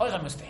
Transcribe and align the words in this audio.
Óigame 0.00 0.28
usted, 0.28 0.46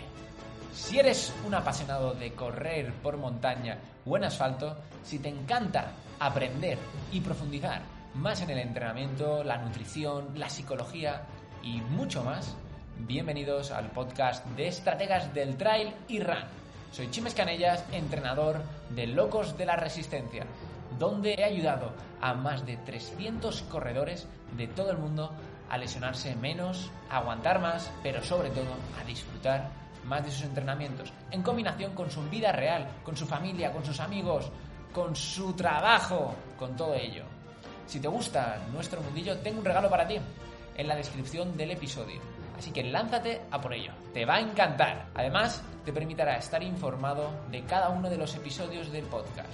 si 0.75 0.99
eres 0.99 1.33
un 1.47 1.55
apasionado 1.55 2.13
de 2.13 2.33
correr 2.33 2.93
por 3.01 3.17
montaña 3.17 3.79
o 4.05 4.15
en 4.15 4.25
asfalto, 4.25 4.77
si 5.03 5.17
te 5.17 5.29
encanta 5.29 5.93
aprender 6.19 6.77
y 7.11 7.21
profundizar 7.21 7.81
más 8.13 8.41
en 8.41 8.51
el 8.51 8.59
entrenamiento, 8.59 9.43
la 9.43 9.57
nutrición, 9.57 10.27
la 10.35 10.51
psicología 10.51 11.23
y 11.63 11.81
mucho 11.81 12.23
más, 12.23 12.55
bienvenidos 12.99 13.71
al 13.71 13.89
podcast 13.89 14.45
de 14.49 14.67
estrategas 14.67 15.33
del 15.33 15.57
trail 15.57 15.95
y 16.07 16.19
run. 16.19 16.45
Soy 16.91 17.09
Chimes 17.09 17.33
Canellas, 17.33 17.83
entrenador 17.91 18.61
de 18.91 19.07
Locos 19.07 19.57
de 19.57 19.65
la 19.65 19.77
Resistencia, 19.77 20.45
donde 20.97 21.35
he 21.35 21.43
ayudado 21.43 21.93
a 22.21 22.33
más 22.33 22.65
de 22.65 22.77
300 22.77 23.61
corredores 23.63 24.27
de 24.57 24.67
todo 24.67 24.91
el 24.91 24.97
mundo 24.97 25.31
a 25.69 25.77
lesionarse 25.77 26.35
menos, 26.35 26.89
a 27.09 27.17
aguantar 27.17 27.59
más, 27.59 27.91
pero 28.01 28.23
sobre 28.23 28.49
todo 28.49 28.71
a 28.99 29.03
disfrutar 29.05 29.69
más 30.05 30.25
de 30.25 30.31
sus 30.31 30.43
entrenamientos, 30.43 31.13
en 31.29 31.43
combinación 31.43 31.93
con 31.93 32.09
su 32.09 32.23
vida 32.23 32.51
real, 32.51 32.87
con 33.03 33.15
su 33.15 33.27
familia, 33.27 33.71
con 33.71 33.85
sus 33.85 33.99
amigos, 33.99 34.51
con 34.93 35.15
su 35.15 35.53
trabajo, 35.53 36.33
con 36.57 36.75
todo 36.75 36.95
ello. 36.95 37.23
Si 37.85 37.99
te 37.99 38.07
gusta 38.07 38.59
nuestro 38.73 39.01
mundillo, 39.01 39.37
tengo 39.39 39.59
un 39.59 39.65
regalo 39.65 39.89
para 39.89 40.07
ti 40.07 40.17
en 40.77 40.87
la 40.87 40.95
descripción 40.95 41.55
del 41.57 41.71
episodio. 41.71 42.21
Así 42.57 42.71
que 42.71 42.83
lánzate 42.83 43.41
a 43.51 43.61
por 43.61 43.73
ello. 43.73 43.93
Te 44.13 44.25
va 44.25 44.35
a 44.35 44.41
encantar. 44.41 45.07
Además, 45.15 45.63
te 45.85 45.93
permitirá 45.93 46.35
estar 46.37 46.61
informado 46.61 47.31
de 47.49 47.63
cada 47.63 47.89
uno 47.89 48.09
de 48.09 48.17
los 48.17 48.35
episodios 48.35 48.91
del 48.91 49.05
podcast. 49.05 49.53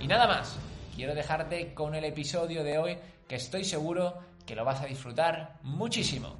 Y 0.00 0.06
nada 0.06 0.26
más, 0.26 0.58
quiero 0.94 1.14
dejarte 1.14 1.74
con 1.74 1.94
el 1.94 2.04
episodio 2.04 2.62
de 2.62 2.78
hoy 2.78 2.98
que 3.26 3.36
estoy 3.36 3.64
seguro 3.64 4.18
que 4.46 4.54
lo 4.54 4.64
vas 4.64 4.82
a 4.82 4.86
disfrutar 4.86 5.58
muchísimo. 5.62 6.36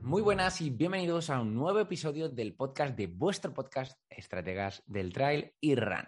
Muy 0.00 0.22
buenas 0.22 0.60
y 0.60 0.70
bienvenidos 0.70 1.30
a 1.30 1.40
un 1.40 1.54
nuevo 1.54 1.80
episodio 1.80 2.28
del 2.28 2.54
podcast 2.54 2.96
de 2.96 3.08
vuestro 3.08 3.52
podcast 3.52 3.98
Estrategas 4.08 4.82
del 4.86 5.12
Trail 5.12 5.52
y 5.60 5.74
Run. 5.74 6.06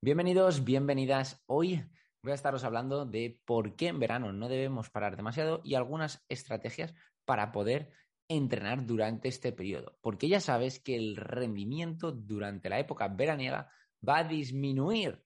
Bienvenidos, 0.00 0.64
bienvenidas. 0.64 1.42
Hoy 1.46 1.84
voy 2.22 2.32
a 2.32 2.34
estaros 2.34 2.64
hablando 2.64 3.06
de 3.06 3.40
por 3.44 3.76
qué 3.76 3.88
en 3.88 4.00
verano 4.00 4.32
no 4.32 4.48
debemos 4.48 4.90
parar 4.90 5.16
demasiado 5.16 5.60
y 5.64 5.74
algunas 5.74 6.24
estrategias 6.28 6.92
para 7.24 7.52
poder 7.52 7.92
entrenar 8.30 8.86
durante 8.86 9.28
este 9.28 9.52
periodo. 9.52 9.98
Porque 10.00 10.28
ya 10.28 10.40
sabes 10.40 10.78
que 10.78 10.96
el 10.96 11.16
rendimiento 11.16 12.12
durante 12.12 12.70
la 12.70 12.78
época 12.78 13.08
veraniega 13.08 13.70
va 14.06 14.18
a 14.18 14.24
disminuir 14.24 15.22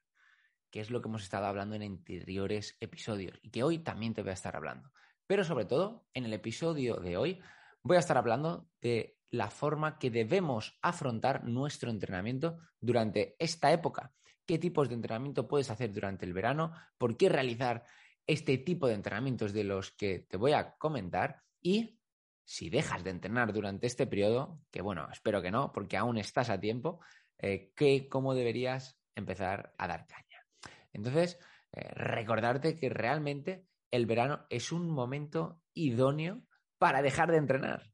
que 0.74 0.80
es 0.80 0.90
lo 0.90 1.00
que 1.00 1.08
hemos 1.08 1.22
estado 1.22 1.46
hablando 1.46 1.76
en 1.76 1.82
anteriores 1.82 2.76
episodios 2.80 3.38
y 3.42 3.50
que 3.50 3.62
hoy 3.62 3.78
también 3.78 4.12
te 4.12 4.22
voy 4.22 4.30
a 4.30 4.34
estar 4.34 4.56
hablando. 4.56 4.90
Pero 5.24 5.44
sobre 5.44 5.66
todo, 5.66 6.08
en 6.14 6.24
el 6.24 6.32
episodio 6.32 6.96
de 6.96 7.16
hoy 7.16 7.40
voy 7.84 7.96
a 7.96 8.00
estar 8.00 8.16
hablando 8.16 8.68
de 8.82 9.16
la 9.30 9.50
forma 9.50 10.00
que 10.00 10.10
debemos 10.10 10.76
afrontar 10.82 11.44
nuestro 11.44 11.90
entrenamiento 11.90 12.58
durante 12.80 13.36
esta 13.38 13.70
época. 13.70 14.12
¿Qué 14.44 14.58
tipos 14.58 14.88
de 14.88 14.96
entrenamiento 14.96 15.46
puedes 15.46 15.70
hacer 15.70 15.92
durante 15.92 16.26
el 16.26 16.32
verano? 16.32 16.72
¿Por 16.98 17.16
qué 17.16 17.28
realizar 17.28 17.84
este 18.26 18.58
tipo 18.58 18.88
de 18.88 18.94
entrenamientos 18.94 19.52
de 19.52 19.62
los 19.62 19.92
que 19.92 20.26
te 20.28 20.36
voy 20.36 20.54
a 20.54 20.74
comentar? 20.76 21.44
Y 21.62 22.00
si 22.44 22.68
dejas 22.70 23.02
de 23.02 23.10
entrenar 23.10 23.52
durante 23.52 23.86
este 23.86 24.06
periodo, 24.06 24.60
que 24.70 24.82
bueno, 24.82 25.08
espero 25.10 25.42
que 25.42 25.50
no, 25.50 25.72
porque 25.72 25.96
aún 25.96 26.18
estás 26.18 26.50
a 26.50 26.60
tiempo, 26.60 27.00
eh, 27.38 27.72
¿cómo 28.10 28.34
deberías 28.34 28.98
empezar 29.14 29.74
a 29.78 29.88
dar 29.88 30.06
caña? 30.06 30.46
Entonces, 30.92 31.38
eh, 31.72 31.88
recordarte 31.94 32.76
que 32.76 32.88
realmente 32.88 33.66
el 33.90 34.06
verano 34.06 34.46
es 34.50 34.72
un 34.72 34.88
momento 34.90 35.60
idóneo 35.72 36.42
para 36.78 37.02
dejar 37.02 37.30
de 37.30 37.38
entrenar. 37.38 37.92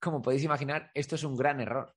Como 0.00 0.22
podéis 0.22 0.44
imaginar, 0.44 0.90
esto 0.94 1.16
es 1.16 1.24
un 1.24 1.36
gran 1.36 1.60
error. 1.60 1.96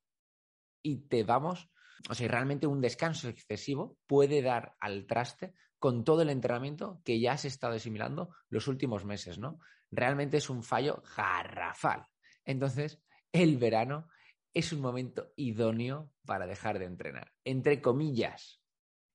Y 0.82 1.08
te 1.08 1.24
vamos, 1.24 1.70
o 2.10 2.16
sea, 2.16 2.28
realmente 2.28 2.68
un 2.68 2.82
descanso 2.82 3.30
excesivo 3.30 3.98
puede 4.08 4.42
dar 4.42 4.76
al 4.80 5.06
traste 5.06 5.53
con 5.84 6.06
todo 6.06 6.22
el 6.22 6.30
entrenamiento 6.30 7.02
que 7.04 7.20
ya 7.20 7.34
has 7.34 7.44
estado 7.44 7.74
asimilando 7.74 8.34
los 8.48 8.70
últimos 8.70 9.04
meses, 9.04 9.38
¿no? 9.38 9.60
Realmente 9.92 10.38
es 10.38 10.50
un 10.50 10.64
fallo 10.64 11.04
garrafal. 11.18 12.06
Entonces, 12.46 13.04
el 13.34 13.58
verano 13.58 14.08
es 14.54 14.72
un 14.72 14.80
momento 14.80 15.34
idóneo 15.36 16.10
para 16.26 16.48
dejar 16.48 16.80
de 16.80 16.86
entrenar. 16.86 17.34
Entre 17.44 17.82
comillas, 17.82 18.62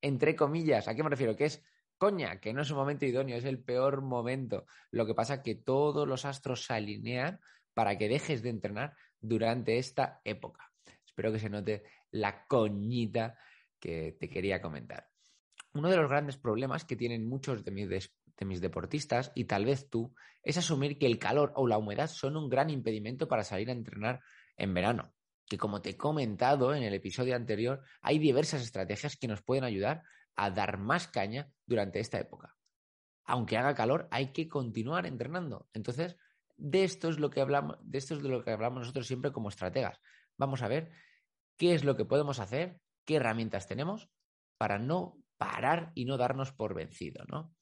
entre 0.03 0.37
comillas. 0.37 0.89
¿A 0.89 0.95
qué 0.95 1.03
me 1.03 1.09
refiero? 1.09 1.35
Que 1.37 1.47
es 1.47 1.65
coña, 1.97 2.39
que 2.39 2.53
no 2.53 2.61
es 2.61 2.71
un 2.71 2.77
momento 2.77 3.07
idóneo, 3.07 3.39
es 3.39 3.47
el 3.47 3.65
peor 3.65 4.03
momento. 4.03 4.67
Lo 4.91 5.07
que 5.07 5.15
pasa 5.15 5.37
es 5.37 5.41
que 5.41 5.55
todos 5.55 6.07
los 6.07 6.27
astros 6.27 6.67
se 6.67 6.75
alinean 6.75 7.41
para 7.73 7.97
que 7.97 8.11
dejes 8.11 8.43
de 8.43 8.51
entrenar 8.51 8.95
durante 9.19 9.79
esta 9.79 10.21
época. 10.23 10.71
Espero 11.03 11.33
que 11.33 11.39
se 11.39 11.49
note 11.49 11.85
la 12.11 12.47
coñita 12.47 13.39
que 13.81 14.19
te 14.21 14.29
quería 14.29 14.61
comentar. 14.61 15.09
Uno 15.75 15.89
de 15.89 15.97
los 15.97 16.09
grandes 16.09 16.37
problemas 16.37 16.85
que 16.85 16.97
tienen 16.97 17.29
muchos 17.29 17.65
de 17.65 17.71
mis, 17.71 17.89
de 17.89 18.45
mis 18.45 18.61
deportistas, 18.61 19.33
y 19.35 19.45
tal 19.45 19.65
vez 19.65 19.89
tú, 19.91 20.15
es 20.43 20.57
asumir 20.57 20.99
que 20.99 21.07
el 21.07 21.19
calor 21.19 21.53
o 21.57 21.67
la 21.67 21.79
humedad 21.79 22.09
son 22.09 22.37
un 22.37 22.49
gran 22.49 22.71
impedimento 22.71 23.29
para 23.29 23.45
salir 23.45 23.69
a 23.69 23.73
entrenar 23.73 24.21
en 24.57 24.75
verano 24.75 25.15
que 25.49 25.59
como 25.59 25.81
te 25.81 25.91
he 25.91 25.97
comentado 25.97 26.75
en 26.75 26.83
el 26.83 26.95
episodio 26.95 27.35
anterior, 27.35 27.83
hay 28.03 28.19
diversas 28.19 28.63
estrategias 28.63 29.17
que 29.17 29.29
nos 29.29 29.43
pueden 29.43 29.65
ayudar 29.65 30.03
a 30.37 30.51
dar 30.51 30.79
más 30.79 31.09
caña 31.09 31.51
durante 31.67 32.01
esta 32.01 32.21
época. 32.21 32.55
Aunque 33.25 33.57
haga 33.57 33.75
calor, 33.75 34.09
hay 34.11 34.33
que 34.33 34.49
continuar 34.49 35.07
entrenando. 35.07 35.69
Entonces, 35.73 36.17
de 36.57 36.85
esto 36.85 37.09
es 37.09 37.19
lo 37.19 37.31
que 37.31 37.41
hablamos, 37.41 37.79
de 37.83 37.99
esto 37.99 38.15
es 38.15 38.23
de 38.23 38.29
lo 38.29 38.45
que 38.45 38.51
hablamos 38.51 38.81
nosotros 38.81 39.07
siempre 39.07 39.33
como 39.33 39.49
estrategas. 39.49 40.01
Vamos 40.37 40.63
a 40.63 40.69
ver 40.69 40.91
qué 41.57 41.75
es 41.75 41.85
lo 41.85 41.97
que 41.97 42.05
podemos 42.05 42.41
hacer, 42.41 42.81
qué 43.05 43.17
herramientas 43.17 43.67
tenemos 43.67 44.09
para 44.59 44.79
no 44.79 45.18
parar 45.39 45.93
y 45.95 46.05
no 46.05 46.17
darnos 46.17 46.53
por 46.53 46.75
vencido, 46.75 47.25
¿no? 47.29 47.55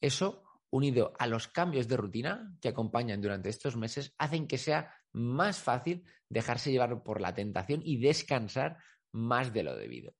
Eso 0.00 0.44
unido 0.72 1.12
a 1.18 1.26
los 1.26 1.48
cambios 1.48 1.86
de 1.86 1.98
rutina 1.98 2.56
que 2.60 2.68
acompañan 2.68 3.20
durante 3.20 3.50
estos 3.50 3.76
meses, 3.76 4.14
hacen 4.16 4.48
que 4.48 4.56
sea 4.56 4.92
más 5.12 5.58
fácil 5.58 6.02
dejarse 6.30 6.72
llevar 6.72 7.02
por 7.02 7.20
la 7.20 7.34
tentación 7.34 7.82
y 7.84 7.98
descansar 7.98 8.78
más 9.12 9.52
de 9.52 9.62
lo 9.62 9.76
debido. 9.76 10.14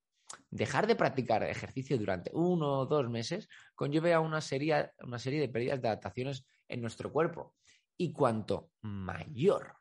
Dejar 0.50 0.86
de 0.86 0.94
practicar 0.94 1.42
ejercicio 1.44 1.96
durante 1.96 2.30
uno 2.34 2.80
o 2.80 2.86
dos 2.86 3.08
meses 3.08 3.48
conlleva 3.74 4.20
una 4.20 4.42
serie, 4.42 4.92
una 5.02 5.19
serie 5.19 5.40
de 5.40 5.48
pérdidas 5.48 5.80
de 5.80 5.88
adaptaciones 5.88 6.44
en 6.69 6.82
nuestro 6.82 7.10
cuerpo. 7.10 7.56
Y 7.96 8.12
cuanto 8.12 8.72
mayor 8.82 9.76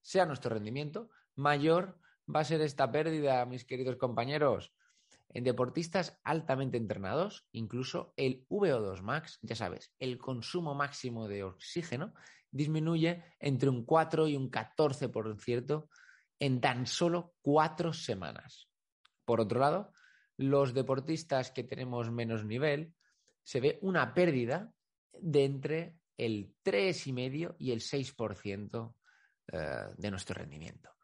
sea 0.00 0.24
nuestro 0.24 0.54
rendimiento, 0.54 1.10
mayor 1.34 2.00
va 2.34 2.40
a 2.40 2.44
ser 2.44 2.62
esta 2.62 2.90
pérdida, 2.90 3.44
mis 3.44 3.66
queridos 3.66 3.96
compañeros. 3.96 4.72
En 5.28 5.44
deportistas 5.44 6.18
altamente 6.24 6.76
entrenados, 6.76 7.46
incluso 7.52 8.14
el 8.16 8.46
VO2 8.48 9.02
max, 9.02 9.38
ya 9.42 9.54
sabes, 9.54 9.92
el 9.98 10.18
consumo 10.18 10.74
máximo 10.74 11.28
de 11.28 11.44
oxígeno, 11.44 12.14
disminuye 12.50 13.22
entre 13.38 13.68
un 13.68 13.84
4 13.84 14.28
y 14.28 14.36
un 14.36 14.50
14% 14.50 15.88
en 16.38 16.60
tan 16.60 16.86
solo 16.86 17.34
cuatro 17.42 17.92
semanas. 17.92 18.68
Por 19.24 19.40
otro 19.40 19.60
lado, 19.60 19.92
los 20.36 20.74
deportistas 20.74 21.50
que 21.50 21.64
tenemos 21.64 22.10
menos 22.10 22.44
nivel, 22.44 22.94
se 23.42 23.60
ve 23.60 23.78
una 23.82 24.12
pérdida 24.12 24.72
de 25.12 25.44
entre 25.44 25.96
el 26.16 26.54
3,5 26.64 27.56
y 27.58 27.72
el 27.72 27.80
6% 27.80 28.94
eh, 29.52 29.58
de 29.96 30.10
nuestro 30.10 30.34
rendimiento. 30.34 30.95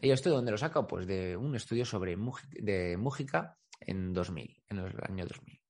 ¿Y 0.00 0.10
esto 0.10 0.30
de 0.30 0.36
dónde 0.36 0.52
lo 0.52 0.58
saco? 0.58 0.86
Pues 0.86 1.06
de 1.06 1.36
un 1.36 1.54
estudio 1.56 1.84
sobre 1.84 2.16
de 2.50 2.96
Mújica 2.96 3.58
en 3.80 4.12
2000, 4.12 4.62
en 4.68 4.78
el 4.78 4.94
año 5.02 5.26
2000. 5.26 5.60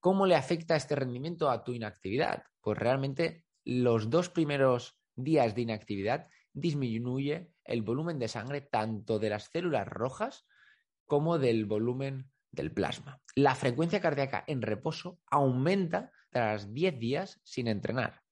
¿Cómo 0.00 0.26
le 0.26 0.34
afecta 0.34 0.76
este 0.76 0.96
rendimiento 0.96 1.50
a 1.50 1.62
tu 1.62 1.72
inactividad? 1.72 2.44
Pues 2.60 2.78
realmente 2.78 3.44
los 3.64 4.08
dos 4.08 4.30
primeros 4.30 4.98
días 5.14 5.54
de 5.54 5.62
inactividad 5.62 6.28
disminuye 6.52 7.52
el 7.64 7.82
volumen 7.82 8.18
de 8.18 8.28
sangre 8.28 8.62
tanto 8.62 9.18
de 9.18 9.30
las 9.30 9.44
células 9.44 9.86
rojas 9.86 10.46
como 11.06 11.38
del 11.38 11.66
volumen 11.66 12.30
del 12.50 12.72
plasma. 12.72 13.20
La 13.34 13.54
frecuencia 13.54 14.00
cardíaca 14.00 14.44
en 14.46 14.62
reposo 14.62 15.20
aumenta 15.26 16.12
tras 16.30 16.72
10 16.72 16.98
días 16.98 17.40
sin 17.44 17.68
entrenar. 17.68 18.22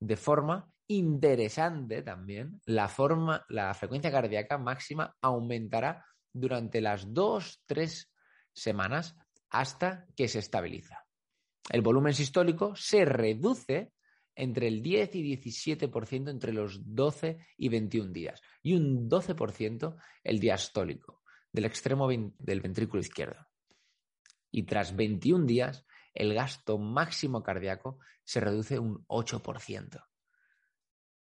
De 0.00 0.16
forma 0.16 0.72
interesante 0.96 2.02
también, 2.02 2.60
la, 2.66 2.88
forma, 2.88 3.44
la 3.48 3.72
frecuencia 3.74 4.10
cardíaca 4.10 4.58
máxima 4.58 5.16
aumentará 5.20 6.04
durante 6.32 6.80
las 6.80 7.08
2-3 7.08 8.08
semanas 8.52 9.16
hasta 9.50 10.06
que 10.16 10.28
se 10.28 10.40
estabiliza. 10.40 11.04
El 11.70 11.82
volumen 11.82 12.12
sistólico 12.12 12.74
se 12.76 13.04
reduce 13.04 13.92
entre 14.34 14.68
el 14.68 14.82
10 14.82 15.14
y 15.14 15.36
17% 15.36 16.30
entre 16.30 16.52
los 16.52 16.80
12 16.84 17.38
y 17.56 17.68
21 17.68 18.12
días 18.12 18.40
y 18.62 18.74
un 18.74 19.08
12% 19.08 19.96
el 20.24 20.40
diastólico 20.40 21.22
del 21.52 21.66
extremo 21.66 22.08
del 22.08 22.60
ventrículo 22.60 23.00
izquierdo. 23.00 23.46
Y 24.50 24.64
tras 24.64 24.94
21 24.96 25.46
días, 25.46 25.86
el 26.12 26.34
gasto 26.34 26.78
máximo 26.78 27.42
cardíaco 27.42 27.98
se 28.24 28.40
reduce 28.40 28.78
un 28.78 29.04
8%. 29.06 30.04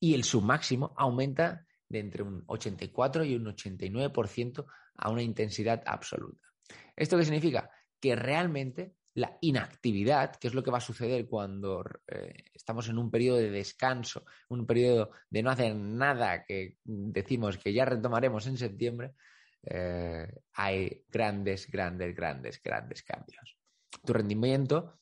Y 0.00 0.14
el 0.14 0.24
submáximo 0.24 0.92
aumenta 0.96 1.66
de 1.88 2.00
entre 2.00 2.22
un 2.22 2.42
84 2.46 3.24
y 3.24 3.36
un 3.36 3.44
89% 3.44 4.64
a 4.96 5.10
una 5.10 5.22
intensidad 5.22 5.82
absoluta. 5.86 6.48
¿Esto 6.96 7.18
qué 7.18 7.24
significa? 7.24 7.70
Que 8.00 8.16
realmente 8.16 8.94
la 9.14 9.36
inactividad, 9.40 10.36
que 10.36 10.48
es 10.48 10.54
lo 10.54 10.62
que 10.62 10.70
va 10.70 10.78
a 10.78 10.82
suceder 10.82 11.26
cuando 11.26 11.84
eh, 12.06 12.44
estamos 12.54 12.88
en 12.88 12.98
un 12.98 13.10
periodo 13.10 13.38
de 13.38 13.50
descanso, 13.50 14.24
un 14.48 14.66
periodo 14.66 15.10
de 15.28 15.42
no 15.42 15.50
hacer 15.50 15.74
nada 15.74 16.44
que 16.44 16.78
decimos 16.84 17.58
que 17.58 17.72
ya 17.72 17.84
retomaremos 17.84 18.46
en 18.46 18.56
septiembre, 18.56 19.14
eh, 19.62 20.26
hay 20.54 21.04
grandes, 21.08 21.70
grandes, 21.70 22.14
grandes, 22.14 22.62
grandes 22.62 23.02
cambios. 23.02 23.58
Tu 24.04 24.12
rendimiento, 24.12 25.00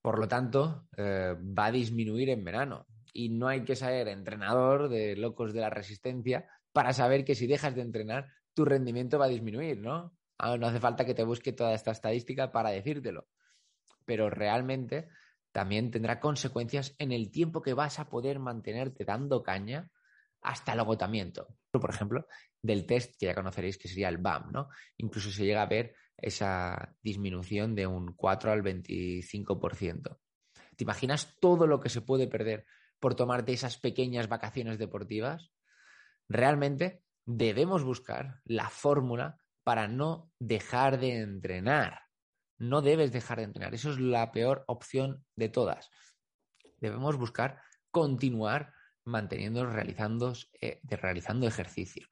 por 0.00 0.18
lo 0.18 0.28
tanto, 0.28 0.88
eh, 0.96 1.34
va 1.36 1.66
a 1.66 1.72
disminuir 1.72 2.28
en 2.28 2.44
verano. 2.44 2.86
Y 3.14 3.30
no 3.30 3.48
hay 3.48 3.64
que 3.64 3.76
ser 3.76 4.08
entrenador 4.08 4.90
de 4.90 5.16
locos 5.16 5.54
de 5.54 5.60
la 5.60 5.70
resistencia 5.70 6.46
para 6.72 6.92
saber 6.92 7.24
que 7.24 7.34
si 7.34 7.46
dejas 7.46 7.74
de 7.74 7.80
entrenar, 7.80 8.26
tu 8.52 8.66
rendimiento 8.66 9.18
va 9.18 9.26
a 9.26 9.28
disminuir, 9.28 9.78
¿no? 9.78 10.14
Ah, 10.36 10.56
no 10.58 10.66
hace 10.66 10.80
falta 10.80 11.06
que 11.06 11.14
te 11.14 11.24
busque 11.24 11.52
toda 11.52 11.72
esta 11.72 11.92
estadística 11.92 12.52
para 12.52 12.70
decírtelo. 12.70 13.28
Pero 14.04 14.28
realmente 14.28 15.08
también 15.52 15.90
tendrá 15.90 16.18
consecuencias 16.18 16.94
en 16.98 17.12
el 17.12 17.30
tiempo 17.30 17.62
que 17.62 17.74
vas 17.74 18.00
a 18.00 18.08
poder 18.08 18.40
mantenerte 18.40 19.04
dando 19.04 19.42
caña 19.42 19.90
hasta 20.42 20.72
el 20.72 20.80
agotamiento. 20.80 21.56
Por 21.70 21.90
ejemplo, 21.90 22.26
del 22.60 22.86
test 22.86 23.14
que 23.18 23.26
ya 23.26 23.34
conoceréis 23.34 23.78
que 23.78 23.88
sería 23.88 24.08
el 24.08 24.18
BAM, 24.18 24.50
¿no? 24.50 24.68
Incluso 24.96 25.30
se 25.30 25.44
llega 25.44 25.62
a 25.62 25.66
ver 25.66 25.94
esa 26.16 26.96
disminución 27.02 27.74
de 27.74 27.86
un 27.86 28.14
4 28.14 28.50
al 28.52 28.62
25%. 28.62 30.18
¿Te 30.76 30.84
imaginas 30.84 31.36
todo 31.40 31.66
lo 31.66 31.80
que 31.80 31.88
se 31.88 32.00
puede 32.00 32.26
perder 32.26 32.66
por 33.04 33.16
tomarte 33.16 33.52
esas 33.52 33.76
pequeñas 33.76 34.30
vacaciones 34.30 34.78
deportivas? 34.78 35.52
Realmente 36.26 37.02
debemos 37.26 37.84
buscar 37.84 38.40
la 38.46 38.70
fórmula 38.70 39.36
para 39.62 39.88
no 39.88 40.32
dejar 40.38 40.98
de 40.98 41.18
entrenar. 41.18 42.00
No 42.56 42.80
debes 42.80 43.12
dejar 43.12 43.40
de 43.40 43.44
entrenar. 43.44 43.74
Eso 43.74 43.90
es 43.90 44.00
la 44.00 44.32
peor 44.32 44.64
opción 44.68 45.22
de 45.36 45.50
todas. 45.50 45.90
Debemos 46.78 47.18
buscar 47.18 47.60
continuar 47.90 48.72
manteniendo 49.04 49.66
realizando, 49.66 50.32
eh, 50.62 50.80
realizando 50.88 51.46
ejercicio. 51.46 52.08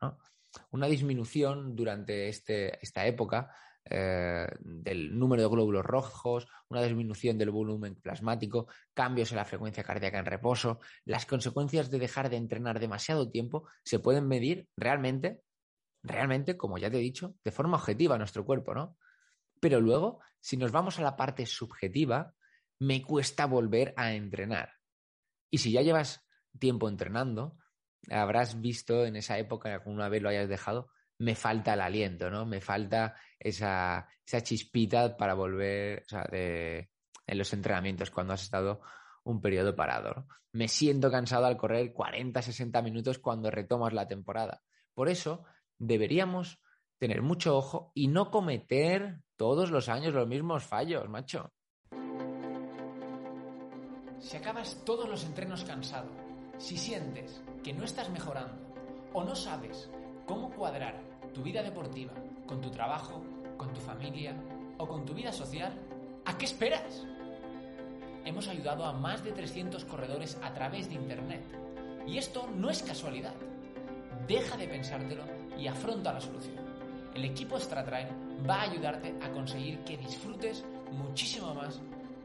Una 0.72 0.88
disminución 0.88 1.74
durante 1.74 2.28
este, 2.28 2.78
esta 2.84 3.06
época 3.06 3.50
eh, 3.84 4.46
del 4.60 5.18
número 5.18 5.42
de 5.42 5.48
glóbulos 5.48 5.84
rojos, 5.84 6.46
una 6.68 6.82
disminución 6.82 7.36
del 7.36 7.50
volumen 7.50 7.96
plasmático, 7.96 8.68
cambios 8.94 9.32
en 9.32 9.36
la 9.36 9.44
frecuencia 9.44 9.82
cardíaca 9.82 10.18
en 10.18 10.26
reposo. 10.26 10.80
Las 11.04 11.26
consecuencias 11.26 11.90
de 11.90 11.98
dejar 11.98 12.30
de 12.30 12.36
entrenar 12.36 12.78
demasiado 12.78 13.30
tiempo 13.30 13.68
se 13.84 13.98
pueden 13.98 14.28
medir 14.28 14.68
realmente, 14.76 15.42
realmente, 16.02 16.56
como 16.56 16.78
ya 16.78 16.90
te 16.90 16.98
he 16.98 17.00
dicho, 17.00 17.34
de 17.44 17.50
forma 17.50 17.76
objetiva 17.76 18.14
a 18.14 18.18
nuestro 18.18 18.44
cuerpo, 18.44 18.74
¿no? 18.74 18.96
Pero 19.60 19.80
luego, 19.80 20.20
si 20.40 20.56
nos 20.56 20.72
vamos 20.72 20.98
a 20.98 21.02
la 21.02 21.16
parte 21.16 21.46
subjetiva, 21.46 22.34
me 22.78 23.02
cuesta 23.02 23.46
volver 23.46 23.94
a 23.96 24.12
entrenar. 24.12 24.72
Y 25.50 25.58
si 25.58 25.72
ya 25.72 25.82
llevas 25.82 26.26
tiempo 26.58 26.88
entrenando, 26.88 27.56
habrás 28.10 28.60
visto 28.60 29.04
en 29.04 29.16
esa 29.16 29.38
época, 29.38 29.72
alguna 29.72 30.08
vez 30.08 30.22
lo 30.22 30.28
hayas 30.28 30.48
dejado, 30.48 30.90
me 31.22 31.36
falta 31.36 31.74
el 31.74 31.80
aliento, 31.80 32.30
¿no? 32.30 32.44
Me 32.44 32.60
falta 32.60 33.14
esa, 33.38 34.08
chispita 34.42 35.16
para 35.16 35.34
volver, 35.34 36.04
en 36.32 37.38
los 37.38 37.52
entrenamientos 37.52 38.10
cuando 38.10 38.32
has 38.32 38.42
estado 38.42 38.80
un 39.22 39.40
periodo 39.40 39.76
parado. 39.76 40.26
Me 40.52 40.66
siento 40.66 41.12
cansado 41.12 41.46
al 41.46 41.56
correr 41.56 41.92
40, 41.92 42.42
60 42.42 42.82
minutos 42.82 43.20
cuando 43.20 43.52
retomas 43.52 43.92
la 43.92 44.08
temporada. 44.08 44.62
Por 44.94 45.08
eso 45.08 45.44
deberíamos 45.78 46.58
tener 46.98 47.22
mucho 47.22 47.56
ojo 47.56 47.92
y 47.94 48.08
no 48.08 48.32
cometer 48.32 49.20
todos 49.36 49.70
los 49.70 49.88
años 49.88 50.14
los 50.14 50.26
mismos 50.26 50.64
fallos, 50.64 51.08
macho. 51.08 51.52
Si 54.18 54.36
acabas 54.36 54.84
todos 54.84 55.08
los 55.08 55.24
entrenos 55.24 55.62
cansado, 55.62 56.10
si 56.58 56.76
sientes 56.76 57.42
que 57.62 57.72
no 57.72 57.84
estás 57.84 58.10
mejorando 58.10 58.74
o 59.12 59.22
no 59.22 59.36
sabes 59.36 59.88
cómo 60.26 60.50
cuadrar 60.50 61.11
tu 61.32 61.42
vida 61.42 61.62
deportiva 61.62 62.12
con 62.46 62.60
tu 62.60 62.70
trabajo, 62.70 63.22
con 63.56 63.72
tu 63.72 63.80
familia 63.80 64.34
o 64.78 64.86
con 64.86 65.04
tu 65.04 65.14
vida 65.14 65.32
social, 65.32 65.72
¿a 66.24 66.36
qué 66.36 66.44
esperas? 66.44 67.06
Hemos 68.24 68.48
ayudado 68.48 68.84
a 68.84 68.92
más 68.92 69.24
de 69.24 69.32
300 69.32 69.84
corredores 69.84 70.38
a 70.42 70.52
través 70.52 70.88
de 70.88 70.94
Internet. 70.94 71.42
Y 72.06 72.18
esto 72.18 72.48
no 72.54 72.70
es 72.70 72.82
casualidad. 72.82 73.34
Deja 74.26 74.56
de 74.56 74.68
pensártelo 74.68 75.24
y 75.58 75.66
afronta 75.66 76.12
la 76.12 76.20
solución. 76.20 76.56
El 77.14 77.24
equipo 77.24 77.58
StraTrain 77.58 78.08
va 78.48 78.56
a 78.56 78.70
ayudarte 78.70 79.14
a 79.22 79.30
conseguir 79.30 79.80
que 79.80 79.96
disfrutes 79.96 80.64
muchísimo 80.92 81.54
más 81.54 81.80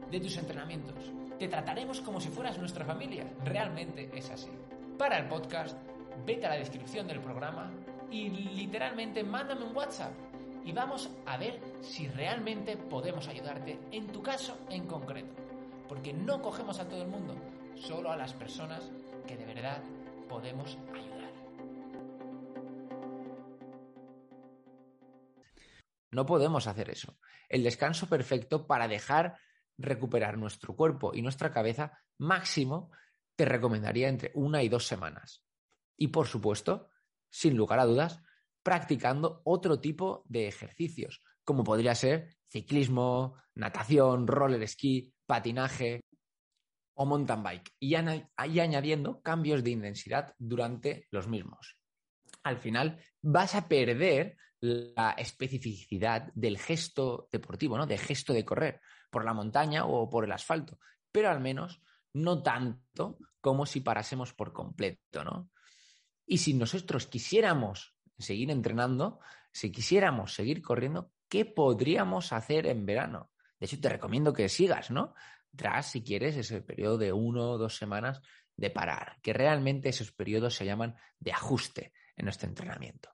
de 0.10 0.20
tus 0.20 0.38
entrenamientos. 0.38 1.12
Te 1.38 1.48
trataremos 1.48 2.02
como 2.02 2.20
si 2.20 2.30
fueras 2.30 2.58
nuestra 2.58 2.86
familia. 2.86 3.26
Realmente 3.44 4.10
es 4.14 4.30
así. 4.30 4.50
Para 4.98 5.18
el 5.18 5.28
podcast, 5.28 5.78
vete 6.26 6.46
a 6.46 6.50
la 6.50 6.56
descripción 6.56 7.08
del 7.08 7.20
programa 7.20 7.72
y 8.12 8.30
literalmente 8.30 9.24
mándame 9.24 9.64
un 9.64 9.76
WhatsApp 9.76 10.14
y 10.64 10.72
vamos 10.74 11.10
a 11.26 11.38
ver 11.38 11.60
si 11.82 12.08
realmente 12.08 12.76
podemos 12.76 13.28
ayudarte 13.28 13.80
en 13.92 14.08
tu 14.08 14.22
caso 14.22 14.58
en 14.70 14.86
concreto. 14.86 15.34
Porque 15.88 16.12
no 16.12 16.42
cogemos 16.42 16.80
a 16.80 16.88
todo 16.88 17.02
el 17.02 17.08
mundo, 17.08 17.36
solo 17.76 18.12
a 18.12 18.18
las 18.18 18.34
personas 18.34 18.92
que 19.26 19.38
de 19.38 19.46
verdad 19.46 19.82
podemos 20.28 20.78
ayudar. 20.94 21.32
No 26.12 26.26
podemos 26.26 26.68
hacer 26.68 26.90
eso. 26.90 27.18
El 27.48 27.64
descanso 27.64 28.10
perfecto 28.10 28.68
para 28.68 28.88
dejar 28.88 29.38
recuperar 29.78 30.38
nuestro 30.38 30.76
cuerpo 30.76 31.14
y 31.14 31.22
nuestra 31.22 31.52
cabeza 31.52 32.00
máximo 32.18 32.92
te 33.36 33.46
recomendaría 33.46 34.10
entre 34.10 34.32
una 34.34 34.64
y 34.64 34.70
dos 34.70 34.86
semanas. 34.86 35.46
Y 35.96 36.10
por 36.10 36.28
supuesto, 36.28 36.90
sin 37.38 37.56
lugar 37.56 37.80
a 37.80 37.86
dudas, 37.86 38.20
practicando 38.64 39.42
otro 39.44 39.80
tipo 39.80 40.24
de 40.26 40.48
ejercicios, 40.48 41.22
como 41.44 41.64
podría 41.64 41.94
ser 41.94 42.36
ciclismo, 42.50 43.36
natación, 43.54 44.26
roller 44.26 44.68
ski, 44.68 45.14
patinaje 45.24 46.02
o 46.96 47.06
mountain 47.06 47.44
bike, 47.44 47.76
y, 47.80 47.94
añadiendo 47.94 49.22
cambios 49.22 49.64
de 49.64 49.70
intensidad 49.70 50.34
durante 50.40 51.06
los 51.12 51.28
mismos. 51.28 51.78
Al 52.42 52.58
final 52.58 53.00
vas 53.22 53.54
a 53.54 53.68
perder 53.68 54.36
la 54.60 55.12
especificidad 55.12 56.32
del 56.34 56.58
gesto 56.58 57.30
deportivo, 57.32 57.78
¿no? 57.78 57.86
Del 57.86 58.00
gesto 58.00 58.34
de 58.34 58.44
correr 58.44 58.82
por 59.12 59.24
la 59.24 59.36
montaña 59.36 59.86
o 59.86 60.10
por 60.10 60.24
el 60.24 60.32
asfalto, 60.32 60.80
pero 61.12 61.30
al 61.30 61.40
menos 61.40 61.84
no 62.14 62.42
tanto 62.42 63.20
como 63.40 63.68
si 63.68 63.82
parásemos 63.82 64.34
por 64.34 64.52
completo, 64.54 65.24
¿no? 65.24 65.52
Y 66.28 66.38
si 66.40 66.54
nosotros 66.54 67.08
quisiéramos 67.08 67.96
seguir 68.20 68.52
entrenando, 68.52 69.20
si 69.52 69.72
quisiéramos 69.72 70.34
seguir 70.34 70.62
corriendo, 70.62 71.12
¿qué 71.30 71.46
podríamos 71.46 72.34
hacer 72.34 72.68
en 72.68 72.86
verano? 72.86 73.32
De 73.60 73.66
hecho, 73.66 73.80
te 73.80 73.90
recomiendo 73.90 74.34
que 74.34 74.50
sigas, 74.50 74.92
¿no? 74.92 75.16
Tras, 75.56 75.90
si 75.90 76.04
quieres, 76.04 76.36
ese 76.36 76.62
periodo 76.62 76.98
de 76.98 77.14
uno 77.14 77.52
o 77.52 77.58
dos 77.58 77.78
semanas 77.78 78.22
de 78.56 78.70
parar, 78.70 79.18
que 79.22 79.34
realmente 79.34 79.90
esos 79.90 80.12
periodos 80.12 80.56
se 80.56 80.66
llaman 80.66 80.96
de 81.20 81.32
ajuste 81.32 81.94
en 82.16 82.26
nuestro 82.26 82.50
entrenamiento. 82.50 83.10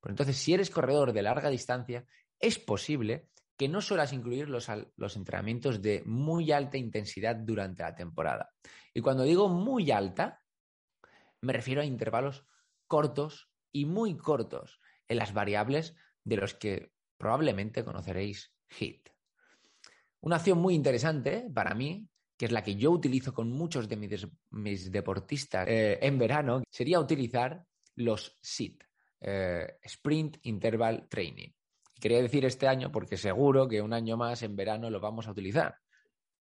Pues 0.00 0.12
entonces, 0.12 0.36
si 0.36 0.52
eres 0.52 0.70
corredor 0.70 1.12
de 1.12 1.22
larga 1.22 1.48
distancia, 1.48 2.04
es 2.38 2.58
posible 2.58 3.28
que 3.56 3.68
no 3.68 3.80
suelas 3.80 4.12
incluir 4.12 4.48
los, 4.48 4.68
los, 4.96 5.16
entrenamientos 5.16 5.80
de 5.80 6.02
muy 6.04 6.50
alta 6.50 6.76
intensidad 6.76 7.36
durante 7.36 7.82
la 7.82 7.94
temporada. 7.94 8.50
Y 8.92 9.00
cuando 9.00 9.22
digo 9.22 9.48
muy 9.48 9.90
alta, 9.90 10.41
me 11.42 11.52
refiero 11.52 11.82
a 11.82 11.84
intervalos 11.84 12.46
cortos 12.86 13.50
y 13.72 13.84
muy 13.84 14.16
cortos 14.16 14.80
en 15.08 15.18
las 15.18 15.34
variables 15.34 15.94
de 16.24 16.36
los 16.36 16.54
que 16.54 16.92
probablemente 17.18 17.84
conoceréis 17.84 18.54
HIT. 18.68 19.08
Una 20.20 20.36
acción 20.36 20.58
muy 20.58 20.74
interesante 20.74 21.50
para 21.52 21.74
mí, 21.74 22.08
que 22.38 22.46
es 22.46 22.52
la 22.52 22.62
que 22.62 22.76
yo 22.76 22.90
utilizo 22.90 23.34
con 23.34 23.50
muchos 23.50 23.88
de 23.88 23.96
mis, 24.50 24.90
deportistas 24.90 25.68
eh, 25.68 25.98
en 26.00 26.18
verano, 26.18 26.62
sería 26.70 27.00
utilizar 27.00 27.64
los 27.96 28.38
SIT, 28.40 28.84
eh, 29.20 29.78
Sprint 29.82 30.38
Interval 30.42 31.08
Training. 31.08 31.50
quería 32.00 32.22
decir 32.22 32.44
este 32.44 32.66
año 32.66 32.90
porque 32.90 33.16
seguro 33.16 33.68
que 33.68 33.82
un 33.82 33.92
año 33.92 34.16
más 34.16 34.42
en 34.42 34.56
verano 34.56 34.90
lo 34.90 35.00
vamos 35.00 35.26
a 35.26 35.32
utilizar. 35.32 35.76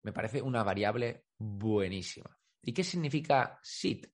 Me 0.04 0.14
parece 0.14 0.42
una 0.42 0.64
variable 0.64 1.25
buenísima. 1.38 2.38
¿Y 2.62 2.74
qué 2.74 2.84
significa 2.84 3.60
SIT? 3.62 4.08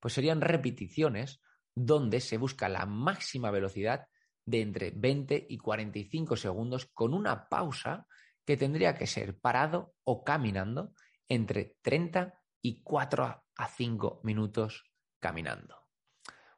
Pues 0.00 0.14
serían 0.14 0.40
repeticiones 0.40 1.40
donde 1.74 2.20
se 2.20 2.38
busca 2.38 2.68
la 2.68 2.86
máxima 2.86 3.50
velocidad 3.50 4.08
de 4.44 4.62
entre 4.62 4.92
20 4.92 5.46
y 5.48 5.58
45 5.58 6.36
segundos 6.36 6.86
con 6.86 7.12
una 7.12 7.48
pausa 7.48 8.06
que 8.44 8.56
tendría 8.56 8.94
que 8.94 9.06
ser 9.06 9.38
parado 9.38 9.94
o 10.04 10.22
caminando 10.22 10.92
entre 11.28 11.76
30 11.82 12.34
y 12.62 12.82
4 12.82 13.44
a 13.56 13.68
5 13.68 14.20
minutos 14.22 14.84
caminando. 15.18 15.86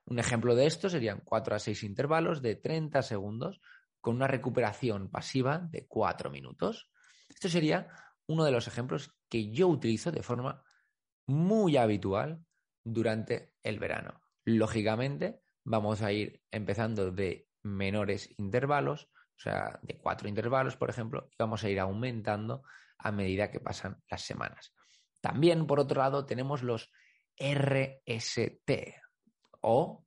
Un 0.04 0.18
ejemplo 0.18 0.54
de 0.54 0.66
esto 0.66 0.88
serían 0.88 1.22
4 1.24 1.56
a 1.56 1.58
6 1.58 1.82
intervalos 1.82 2.42
de 2.42 2.56
30 2.56 3.02
segundos 3.02 3.60
con 4.00 4.16
una 4.16 4.26
recuperación 4.26 5.10
pasiva 5.10 5.58
de 5.58 5.86
4 5.86 6.30
minutos. 6.30 6.90
Esto 7.28 7.48
sería 7.48 7.88
uno 8.26 8.44
de 8.44 8.52
los 8.52 8.68
ejemplos 8.68 9.14
que 9.28 9.50
yo 9.50 9.68
utilizo 9.68 10.12
de 10.12 10.22
forma 10.22 10.62
muy 11.26 11.76
habitual 11.76 12.44
durante 12.92 13.54
el 13.62 13.78
verano. 13.78 14.20
Lógicamente, 14.44 15.40
vamos 15.64 16.02
a 16.02 16.12
ir 16.12 16.42
empezando 16.50 17.10
de 17.10 17.48
menores 17.62 18.34
intervalos, 18.38 19.10
o 19.36 19.40
sea, 19.40 19.78
de 19.82 19.98
cuatro 19.98 20.28
intervalos, 20.28 20.76
por 20.76 20.90
ejemplo, 20.90 21.28
y 21.30 21.36
vamos 21.38 21.62
a 21.62 21.68
ir 21.68 21.78
aumentando 21.78 22.62
a 22.98 23.12
medida 23.12 23.50
que 23.50 23.60
pasan 23.60 24.02
las 24.10 24.22
semanas. 24.22 24.74
También, 25.20 25.66
por 25.66 25.80
otro 25.80 26.00
lado, 26.00 26.24
tenemos 26.24 26.62
los 26.62 26.90
RST, 27.38 28.70
o, 29.60 30.06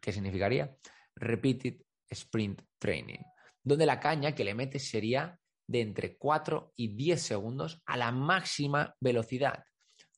¿qué 0.00 0.12
significaría? 0.12 0.76
Repeated 1.14 1.82
Sprint 2.08 2.62
Training, 2.78 3.22
donde 3.62 3.86
la 3.86 4.00
caña 4.00 4.34
que 4.34 4.44
le 4.44 4.54
metes 4.54 4.88
sería 4.88 5.38
de 5.66 5.82
entre 5.82 6.16
4 6.16 6.72
y 6.76 6.96
10 6.96 7.22
segundos 7.22 7.82
a 7.86 7.96
la 7.96 8.10
máxima 8.10 8.96
velocidad, 9.00 9.64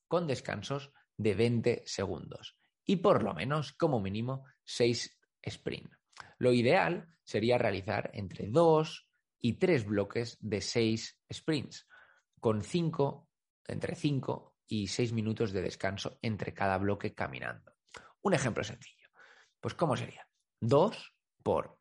con 0.09 0.27
descansos 0.27 0.93
de 1.17 1.35
20 1.35 1.83
segundos 1.87 2.57
y 2.85 2.97
por 2.97 3.23
lo 3.23 3.35
menos, 3.35 3.73
como 3.73 4.01
mínimo, 4.01 4.45
6 4.65 5.19
sprints. 5.49 5.99
Lo 6.39 6.53
ideal 6.53 7.09
sería 7.23 7.59
realizar 7.59 8.11
entre 8.15 8.49
2 8.49 9.09
y 9.41 9.55
3 9.55 9.87
bloques 9.87 10.37
de 10.41 10.61
6 10.61 11.21
sprints, 11.33 11.89
con 12.41 12.63
5, 12.63 13.29
entre 13.69 13.95
5 13.95 14.57
y 14.67 14.89
6 14.89 15.13
minutos 15.13 15.53
de 15.53 15.63
descanso 15.63 16.19
entre 16.23 16.55
cada 16.55 16.79
bloque 16.79 17.15
caminando. 17.15 17.73
Un 18.23 18.35
ejemplo 18.35 18.65
sencillo. 18.65 19.09
Pues, 19.61 19.75
¿cómo 19.75 19.97
sería? 19.97 20.27
2 20.61 21.15
por 21.43 21.79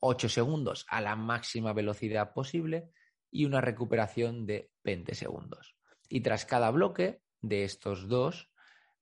8 0.00 0.28
segundos 0.28 0.86
a 0.88 1.00
la 1.00 1.16
máxima 1.16 1.72
velocidad 1.72 2.32
posible 2.32 2.90
y 3.30 3.44
una 3.44 3.60
recuperación 3.60 4.46
de 4.46 4.70
20 4.84 5.14
segundos. 5.14 5.76
Y 6.08 6.20
tras 6.20 6.46
cada 6.46 6.70
bloque 6.70 7.20
de 7.40 7.64
estos 7.64 8.08
dos, 8.08 8.48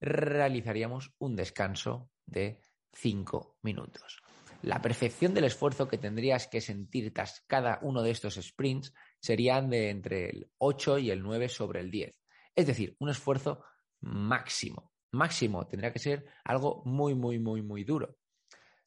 realizaríamos 0.04 1.12
un 1.18 1.36
descanso 1.36 2.10
de 2.26 2.60
5 2.92 3.58
minutos. 3.62 4.22
La 4.62 4.80
perfección 4.80 5.34
del 5.34 5.44
esfuerzo 5.44 5.88
que 5.88 5.98
tendrías 5.98 6.46
que 6.46 6.60
sentir 6.60 7.12
tras 7.12 7.44
cada 7.46 7.78
uno 7.82 8.02
de 8.02 8.10
estos 8.10 8.36
sprints 8.36 8.94
serían 9.20 9.68
de 9.68 9.90
entre 9.90 10.30
el 10.30 10.50
8 10.58 10.98
y 10.98 11.10
el 11.10 11.22
9 11.22 11.48
sobre 11.48 11.80
el 11.80 11.90
10. 11.90 12.18
Es 12.54 12.66
decir, 12.66 12.96
un 12.98 13.10
esfuerzo 13.10 13.62
máximo. 14.00 14.92
Máximo 15.12 15.66
tendría 15.66 15.92
que 15.92 15.98
ser 15.98 16.24
algo 16.44 16.82
muy, 16.86 17.14
muy, 17.14 17.38
muy, 17.38 17.62
muy 17.62 17.84
duro. 17.84 18.16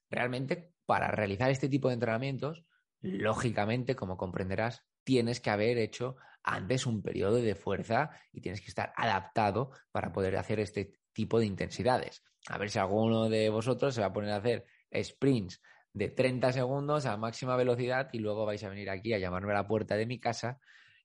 Realmente, 0.09 0.73
para 0.85 1.09
realizar 1.09 1.51
este 1.51 1.69
tipo 1.69 1.89
de 1.89 1.95
entrenamientos, 1.95 2.63
lógicamente, 3.01 3.95
como 3.95 4.17
comprenderás, 4.17 4.83
tienes 5.03 5.39
que 5.39 5.49
haber 5.49 5.77
hecho 5.77 6.17
antes 6.43 6.85
un 6.85 7.01
periodo 7.01 7.35
de 7.35 7.55
fuerza 7.55 8.11
y 8.31 8.41
tienes 8.41 8.61
que 8.61 8.67
estar 8.67 8.93
adaptado 8.95 9.71
para 9.91 10.11
poder 10.11 10.37
hacer 10.37 10.59
este 10.59 10.93
tipo 11.17 11.39
de 11.39 11.47
intensidades. 11.47 12.23
A 12.47 12.59
ver 12.59 12.69
si 12.69 12.77
alguno 12.77 13.27
de 13.27 13.49
vosotros 13.49 13.95
se 13.95 14.01
va 14.01 14.07
a 14.07 14.13
poner 14.13 14.29
a 14.29 14.35
hacer 14.35 14.65
sprints 14.93 15.59
de 15.91 16.09
30 16.09 16.53
segundos 16.53 17.07
a 17.07 17.17
máxima 17.17 17.55
velocidad 17.55 18.09
y 18.13 18.19
luego 18.19 18.45
vais 18.45 18.63
a 18.63 18.69
venir 18.69 18.91
aquí 18.91 19.13
a 19.13 19.17
llamarme 19.17 19.51
a 19.53 19.55
la 19.55 19.67
puerta 19.67 19.95
de 19.97 20.05
mi 20.05 20.19
casa 20.19 20.59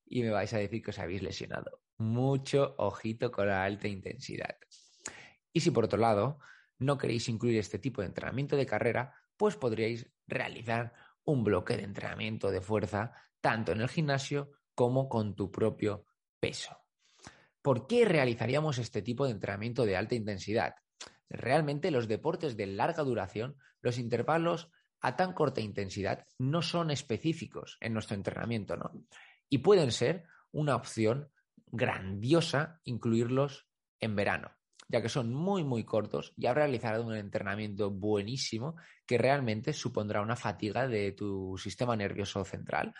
y 0.04 0.22
me 0.22 0.28
vais 0.28 0.52
a 0.52 0.58
decir 0.58 0.82
que 0.82 0.90
os 0.90 0.98
habéis 0.98 1.22
lesionado. 1.22 1.80
Mucho 1.96 2.74
ojito 2.76 3.32
con 3.32 3.48
la 3.48 3.64
alta 3.64 3.88
intensidad. 3.88 4.58
Y 5.50 5.60
si 5.60 5.70
por 5.70 5.84
otro 5.84 5.98
lado 5.98 6.40
no 6.78 6.98
queréis 6.98 7.30
incluir 7.30 7.58
este 7.58 7.78
tipo 7.78 8.02
de 8.02 8.08
entrenamiento 8.08 8.56
de 8.56 8.66
carrera, 8.66 9.14
pues 9.38 9.56
podríais 9.56 10.12
realizar 10.26 10.92
un 11.24 11.42
bloque 11.42 11.78
de 11.78 11.84
entrenamiento 11.84 12.50
de 12.50 12.60
fuerza 12.60 13.14
tanto 13.40 13.72
en 13.72 13.80
el 13.80 13.88
gimnasio 13.88 14.50
como 14.74 15.08
con 15.08 15.34
tu 15.34 15.50
propio 15.50 16.04
peso. 16.38 16.81
¿Por 17.62 17.86
qué 17.86 18.04
realizaríamos 18.04 18.78
este 18.78 19.02
tipo 19.02 19.24
de 19.24 19.30
entrenamiento 19.30 19.86
de 19.86 19.96
alta 19.96 20.16
intensidad? 20.16 20.74
Realmente 21.30 21.92
los 21.92 22.08
deportes 22.08 22.56
de 22.56 22.66
larga 22.66 23.04
duración, 23.04 23.56
los 23.80 23.98
intervalos 23.98 24.70
a 25.00 25.16
tan 25.16 25.32
corta 25.32 25.60
intensidad 25.60 26.26
no 26.38 26.60
son 26.60 26.90
específicos 26.90 27.78
en 27.80 27.92
nuestro 27.94 28.16
entrenamiento, 28.16 28.76
¿no? 28.76 28.90
Y 29.48 29.58
pueden 29.58 29.92
ser 29.92 30.24
una 30.50 30.76
opción 30.76 31.30
grandiosa 31.66 32.80
incluirlos 32.84 33.66
en 34.00 34.16
verano, 34.16 34.50
ya 34.88 35.00
que 35.00 35.08
son 35.08 35.32
muy, 35.32 35.64
muy 35.64 35.84
cortos 35.84 36.32
y 36.36 36.46
habrá 36.46 36.64
realizado 36.64 37.06
un 37.06 37.14
entrenamiento 37.14 37.90
buenísimo 37.90 38.76
que 39.06 39.18
realmente 39.18 39.72
supondrá 39.72 40.20
una 40.20 40.36
fatiga 40.36 40.86
de 40.86 41.12
tu 41.12 41.56
sistema 41.58 41.96
nervioso 41.96 42.44
central, 42.44 42.94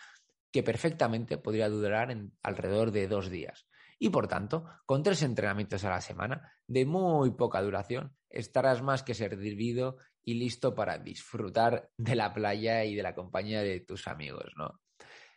que 0.50 0.62
perfectamente 0.62 1.37
podría 1.38 1.69
durar 1.69 2.11
en 2.11 2.33
alrededor 2.42 2.92
de 2.92 3.09
dos 3.09 3.31
días. 3.31 3.66
Y 4.02 4.09
por 4.11 4.26
tanto, 4.26 4.64
con 4.85 5.04
tres 5.04 5.23
entrenamientos 5.23 5.85
a 5.85 5.90
la 5.90 6.00
semana, 6.00 6.52
de 6.66 6.85
muy 6.85 7.30
poca 7.37 7.62
duración, 7.62 8.16
estarás 8.28 8.82
más 8.82 9.04
que 9.04 9.14
servido 9.14 9.99
y 10.25 10.35
listo 10.35 10.75
para 10.75 10.99
disfrutar 10.99 11.88
de 11.97 12.16
la 12.16 12.35
playa 12.35 12.82
y 12.85 12.97
de 12.97 13.02
la 13.04 13.14
compañía 13.14 13.62
de 13.62 13.78
tus 13.78 14.09
amigos, 14.09 14.54
¿no? 14.56 14.80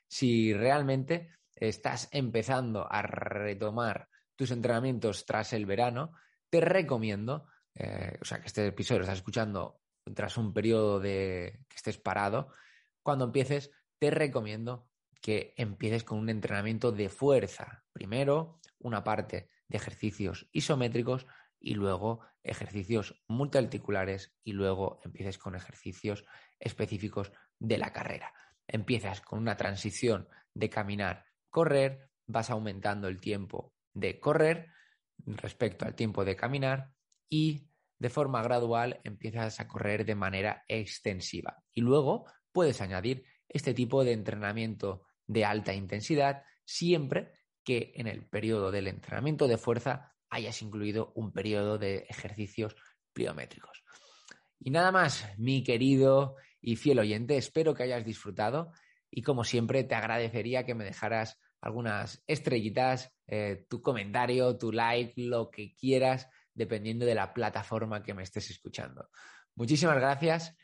Si 0.08 0.52
realmente 0.52 1.30
estás 1.54 2.10
empezando 2.12 2.92
a 2.92 3.04
retomar 3.04 4.10
tus 4.36 4.50
entrenamientos 4.50 5.28
tras 5.28 5.54
el 5.54 5.68
verano, 5.68 6.14
te 6.50 6.60
recomiendo, 6.60 7.46
eh, 7.76 8.18
o 8.20 8.26
sea, 8.26 8.40
que 8.40 8.48
este 8.48 8.66
episodio 8.66 9.02
lo 9.02 9.04
estás 9.04 9.20
escuchando 9.20 9.80
tras 10.16 10.38
un 10.38 10.52
periodo 10.52 11.00
de 11.00 11.60
que 11.70 11.76
estés 11.76 12.00
parado, 12.00 12.48
cuando 13.04 13.26
empieces, 13.26 13.70
te 14.00 14.10
recomiendo 14.10 14.88
que 15.26 15.56
empieces 15.58 16.04
con 16.04 16.20
un 16.20 16.30
entrenamiento 16.30 16.92
de 16.92 17.10
fuerza. 17.10 17.84
Primero, 17.92 18.60
una 18.78 19.04
parte 19.04 19.50
de 19.68 19.78
ejercicios 19.78 20.48
isométricos 20.52 21.26
y 21.60 21.74
luego 21.74 22.22
ejercicios 22.44 23.24
multiarticulares 23.28 24.36
y 24.44 24.52
luego 24.52 25.00
empieces 25.04 25.40
con 25.40 25.56
ejercicios 25.56 26.26
específicos 26.60 27.32
de 27.58 27.80
la 27.80 27.92
carrera. 27.92 28.36
Empiezas 28.68 29.20
con 29.22 29.40
una 29.40 29.58
transición 29.58 30.30
de 30.54 30.70
caminar, 30.70 31.26
correr, 31.50 32.12
vas 32.28 32.52
aumentando 32.52 33.08
el 33.08 33.20
tiempo 33.20 33.74
de 33.96 34.20
correr 34.20 34.74
respecto 35.26 35.86
al 35.86 35.96
tiempo 35.96 36.24
de 36.24 36.36
caminar 36.36 36.94
y 37.28 37.68
de 37.98 38.10
forma 38.12 38.44
gradual 38.44 39.02
empiezas 39.04 39.60
a 39.60 39.68
correr 39.68 40.06
de 40.06 40.14
manera 40.14 40.66
extensiva. 40.68 41.64
Y 41.74 41.82
luego 41.82 42.26
puedes 42.52 42.80
añadir 42.80 43.26
este 43.50 43.74
tipo 43.74 44.04
de 44.04 44.12
entrenamiento 44.12 45.08
de 45.28 45.46
alta 45.46 45.74
intensidad, 45.74 46.44
siempre 46.64 47.34
que 47.64 47.94
en 47.96 48.08
el 48.08 48.26
periodo 48.28 48.72
del 48.72 48.88
entrenamiento 48.88 49.48
de 49.48 49.58
fuerza 49.58 50.16
hayas 50.30 50.62
incluido 50.62 51.12
un 51.16 51.32
periodo 51.32 51.78
de 51.78 52.06
ejercicios 52.10 52.76
pliométricos. 53.14 53.84
Y 54.60 54.72
nada 54.72 54.92
más, 54.92 55.28
mi 55.38 55.64
querido 55.64 56.36
y 56.62 56.76
fiel 56.76 57.00
oyente, 57.00 57.38
espero 57.38 57.74
que 57.74 57.84
hayas 57.84 58.06
disfrutado 58.06 58.72
y 59.10 59.22
como 59.22 59.44
siempre 59.44 59.84
te 59.84 59.96
agradecería 59.96 60.66
que 60.66 60.76
me 60.76 60.84
dejaras 60.84 61.40
algunas 61.62 62.24
estrellitas, 62.28 63.14
eh, 63.28 63.66
tu 63.70 63.82
comentario, 63.82 64.58
tu 64.58 64.72
like, 64.72 65.14
lo 65.22 65.50
que 65.50 65.74
quieras, 65.76 66.28
dependiendo 66.54 67.06
de 67.06 67.16
la 67.16 67.34
plataforma 67.34 68.04
que 68.04 68.14
me 68.14 68.24
estés 68.24 68.50
escuchando. 68.50 69.10
Muchísimas 69.56 69.96
gracias 69.96 70.56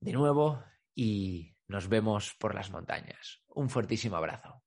de 0.00 0.12
nuevo 0.12 0.62
y 0.94 1.56
nos 1.68 1.88
vemos 1.88 2.34
por 2.38 2.54
las 2.54 2.70
montañas. 2.70 3.45
Un 3.56 3.68
fuertísimo 3.70 4.16
abrazo. 4.16 4.65